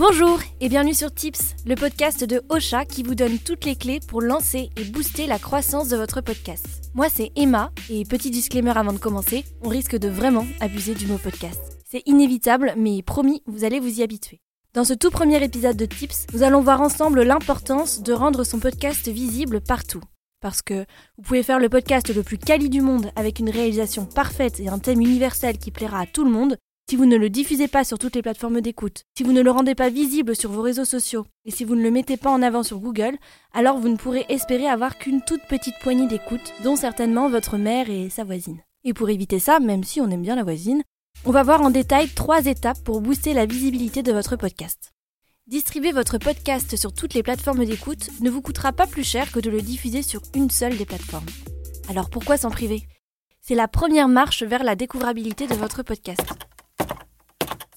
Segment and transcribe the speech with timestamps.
[0.00, 4.00] Bonjour et bienvenue sur Tips, le podcast de Ocha qui vous donne toutes les clés
[4.00, 6.90] pour lancer et booster la croissance de votre podcast.
[6.94, 11.06] Moi c'est Emma et petit disclaimer avant de commencer, on risque de vraiment abuser du
[11.06, 11.60] mot podcast.
[11.84, 14.40] C'est inévitable mais promis, vous allez vous y habituer.
[14.72, 18.58] Dans ce tout premier épisode de Tips, nous allons voir ensemble l'importance de rendre son
[18.58, 20.00] podcast visible partout.
[20.40, 20.86] Parce que
[21.18, 24.70] vous pouvez faire le podcast le plus quali du monde avec une réalisation parfaite et
[24.70, 26.56] un thème universel qui plaira à tout le monde,
[26.90, 29.50] si vous ne le diffusez pas sur toutes les plateformes d'écoute, si vous ne le
[29.52, 32.42] rendez pas visible sur vos réseaux sociaux, et si vous ne le mettez pas en
[32.42, 33.16] avant sur Google,
[33.52, 37.88] alors vous ne pourrez espérer avoir qu'une toute petite poignée d'écoute, dont certainement votre mère
[37.88, 38.58] et sa voisine.
[38.82, 40.82] Et pour éviter ça, même si on aime bien la voisine,
[41.24, 44.92] on va voir en détail trois étapes pour booster la visibilité de votre podcast.
[45.46, 49.38] Distribuer votre podcast sur toutes les plateformes d'écoute ne vous coûtera pas plus cher que
[49.38, 51.26] de le diffuser sur une seule des plateformes.
[51.88, 52.82] Alors pourquoi s'en priver?
[53.40, 56.49] C'est la première marche vers la découvrabilité de votre podcast.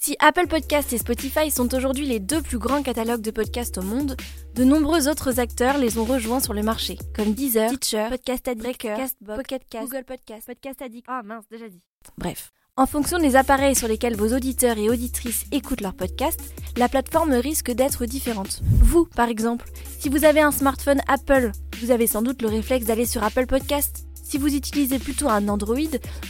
[0.06, 3.82] Si Apple Podcasts et Spotify sont aujourd'hui les deux plus grands catalogues de podcasts au
[3.82, 4.18] monde,
[4.54, 8.82] de nombreux autres acteurs les ont rejoints sur le marché, comme Deezer, Teacher, Podcast Addict,
[8.82, 11.06] Castbox, Pocket Cast, Google Podcast, Podcast Addict.
[11.08, 11.80] Ah mince, déjà dit.
[12.18, 12.52] Bref.
[12.76, 17.36] En fonction des appareils sur lesquels vos auditeurs et auditrices écoutent leurs podcasts, la plateforme
[17.36, 18.60] risque d'être différente.
[18.82, 22.88] Vous, par exemple, si vous avez un smartphone Apple, vous avez sans doute le réflexe
[22.88, 24.06] d'aller sur Apple Podcasts.
[24.22, 25.78] Si vous utilisez plutôt un Android,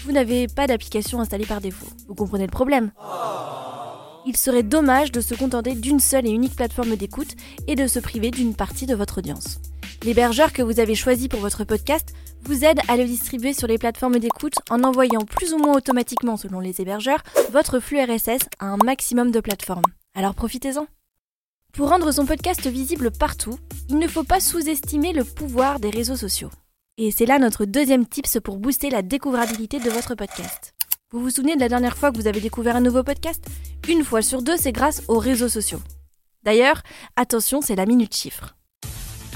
[0.06, 1.88] vous n'avez pas d'application installée par défaut.
[2.08, 2.92] Vous comprenez le problème?
[4.26, 7.36] Il serait dommage de se contenter d'une seule et unique plateforme d'écoute
[7.68, 9.60] et de se priver d'une partie de votre audience.
[10.04, 13.78] L'hébergeur que vous avez choisi pour votre podcast vous aide à le distribuer sur les
[13.78, 18.68] plateformes d'écoute en envoyant plus ou moins automatiquement, selon les hébergeurs, votre flux RSS à
[18.68, 19.86] un maximum de plateformes.
[20.16, 20.88] Alors profitez-en.
[21.72, 23.58] Pour rendre son podcast visible partout,
[23.90, 26.52] il ne faut pas sous-estimer le pouvoir des réseaux sociaux.
[26.98, 30.76] Et c'est là notre deuxième tips pour booster la découvrabilité de votre podcast.
[31.14, 33.46] Vous vous souvenez de la dernière fois que vous avez découvert un nouveau podcast?
[33.88, 35.80] Une fois sur deux, c'est grâce aux réseaux sociaux.
[36.42, 36.82] D'ailleurs,
[37.16, 38.56] attention, c'est la minute chiffre.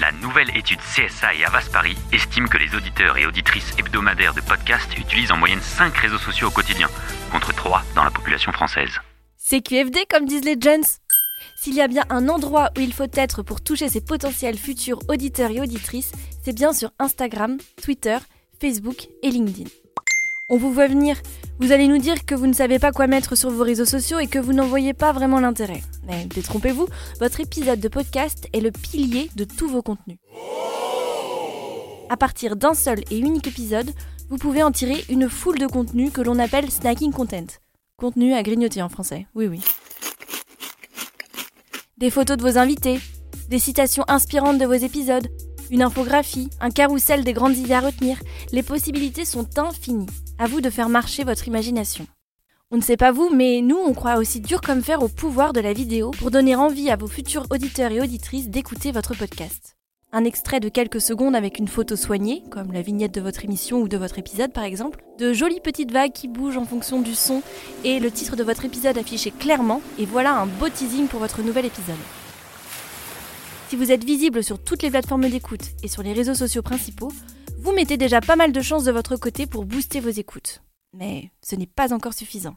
[0.01, 4.41] La nouvelle étude CSA et Avas Paris estime que les auditeurs et auditrices hebdomadaires de
[4.41, 6.87] podcasts utilisent en moyenne 5 réseaux sociaux au quotidien,
[7.31, 8.99] contre 3 dans la population française.
[9.37, 10.97] C'est QFD comme disent les gens
[11.61, 15.01] S'il y a bien un endroit où il faut être pour toucher ses potentiels futurs
[15.09, 16.11] auditeurs et auditrices,
[16.43, 18.17] c'est bien sur Instagram, Twitter,
[18.59, 19.69] Facebook et LinkedIn.
[20.49, 21.17] On vous voit venir.
[21.59, 24.19] Vous allez nous dire que vous ne savez pas quoi mettre sur vos réseaux sociaux
[24.19, 25.81] et que vous n'en voyez pas vraiment l'intérêt.
[26.05, 26.87] Mais détrompez-vous,
[27.19, 30.19] votre épisode de podcast est le pilier de tous vos contenus.
[32.09, 33.91] À partir d'un seul et unique épisode,
[34.29, 37.47] vous pouvez en tirer une foule de contenus que l'on appelle snacking content.
[37.97, 39.61] Contenu à grignoter en français, oui oui.
[41.97, 43.01] Des photos de vos invités,
[43.49, 45.27] des citations inspirantes de vos épisodes,
[45.71, 48.19] une infographie, un carrousel des grandes idées à retenir,
[48.51, 50.07] les possibilités sont infinies.
[50.39, 52.07] À vous de faire marcher votre imagination.
[52.69, 55.53] On ne sait pas vous, mais nous, on croit aussi dur comme fer au pouvoir
[55.53, 59.77] de la vidéo pour donner envie à vos futurs auditeurs et auditrices d'écouter votre podcast.
[60.11, 63.79] Un extrait de quelques secondes avec une photo soignée, comme la vignette de votre émission
[63.79, 67.15] ou de votre épisode par exemple, de jolies petites vagues qui bougent en fonction du
[67.15, 67.41] son
[67.83, 71.41] et le titre de votre épisode affiché clairement, et voilà un beau teasing pour votre
[71.41, 71.95] nouvel épisode.
[73.69, 77.11] Si vous êtes visible sur toutes les plateformes d'écoute et sur les réseaux sociaux principaux,
[77.59, 80.61] vous mettez déjà pas mal de chances de votre côté pour booster vos écoutes.
[80.93, 82.55] Mais ce n'est pas encore suffisant.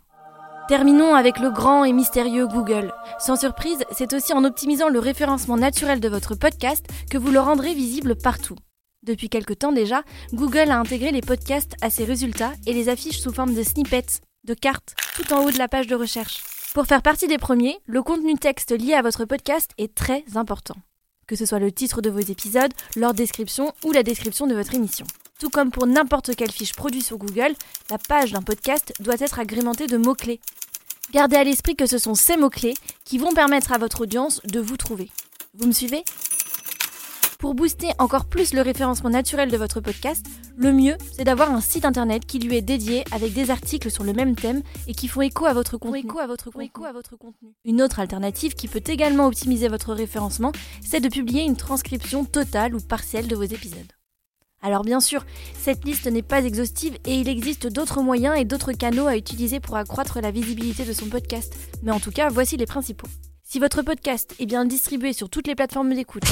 [0.68, 2.94] Terminons avec le grand et mystérieux Google.
[3.18, 7.40] Sans surprise, c'est aussi en optimisant le référencement naturel de votre podcast que vous le
[7.40, 8.56] rendrez visible partout.
[9.02, 13.18] Depuis quelque temps déjà, Google a intégré les podcasts à ses résultats et les affiche
[13.18, 16.44] sous forme de snippets, de cartes, tout en haut de la page de recherche.
[16.72, 20.76] Pour faire partie des premiers, le contenu texte lié à votre podcast est très important
[21.30, 24.74] que ce soit le titre de vos épisodes, leur description ou la description de votre
[24.74, 25.06] émission.
[25.38, 27.54] Tout comme pour n'importe quelle fiche produite sur Google,
[27.88, 30.40] la page d'un podcast doit être agrémentée de mots-clés.
[31.12, 32.74] Gardez à l'esprit que ce sont ces mots-clés
[33.04, 35.08] qui vont permettre à votre audience de vous trouver.
[35.54, 36.02] Vous me suivez?
[37.40, 40.26] Pour booster encore plus le référencement naturel de votre podcast,
[40.58, 44.04] le mieux, c'est d'avoir un site internet qui lui est dédié avec des articles sur
[44.04, 46.00] le même thème et qui font écho à votre contenu.
[46.00, 47.54] Écho à votre, écho à votre contenu.
[47.64, 50.52] Une autre alternative qui peut également optimiser votre référencement,
[50.84, 53.90] c'est de publier une transcription totale ou partielle de vos épisodes.
[54.60, 55.24] Alors bien sûr,
[55.58, 59.60] cette liste n'est pas exhaustive et il existe d'autres moyens et d'autres canaux à utiliser
[59.60, 61.56] pour accroître la visibilité de son podcast.
[61.82, 63.08] Mais en tout cas, voici les principaux.
[63.52, 66.22] Si votre podcast est bien distribué sur toutes les plateformes d'écoute,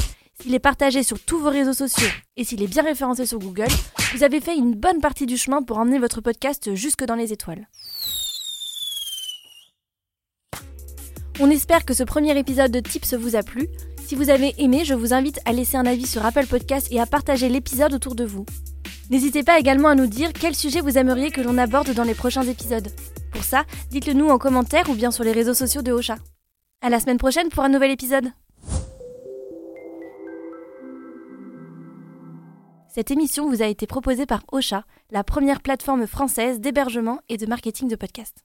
[0.40, 2.06] s'il est partagé sur tous vos réseaux sociaux
[2.36, 3.72] et s'il est bien référencé sur Google,
[4.14, 7.32] vous avez fait une bonne partie du chemin pour emmener votre podcast jusque dans les
[7.32, 7.66] étoiles.
[11.40, 13.66] On espère que ce premier épisode de Tips vous a plu.
[14.06, 17.00] Si vous avez aimé, je vous invite à laisser un avis sur Apple Podcast et
[17.00, 18.46] à partager l'épisode autour de vous.
[19.10, 22.14] N'hésitez pas également à nous dire quel sujet vous aimeriez que l'on aborde dans les
[22.14, 22.92] prochains épisodes.
[23.32, 26.14] Pour ça, dites-le nous en commentaire ou bien sur les réseaux sociaux de Ocha.
[26.80, 28.30] À la semaine prochaine pour un nouvel épisode.
[32.88, 37.46] Cette émission vous a été proposée par Ocha, la première plateforme française d'hébergement et de
[37.46, 38.44] marketing de podcasts.